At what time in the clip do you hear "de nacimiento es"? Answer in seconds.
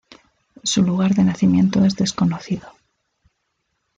1.13-1.95